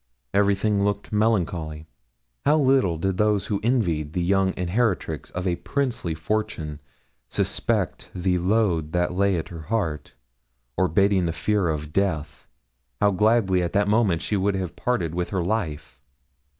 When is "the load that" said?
8.15-9.13